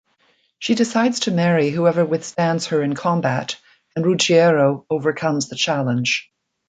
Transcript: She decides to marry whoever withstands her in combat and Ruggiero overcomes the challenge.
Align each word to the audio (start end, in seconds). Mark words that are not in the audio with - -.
She 0.57 0.73
decides 0.73 1.19
to 1.19 1.31
marry 1.31 1.69
whoever 1.69 2.03
withstands 2.03 2.65
her 2.65 2.81
in 2.81 2.95
combat 2.95 3.57
and 3.95 4.03
Ruggiero 4.03 4.83
overcomes 4.89 5.47
the 5.49 5.55
challenge. 5.55 6.31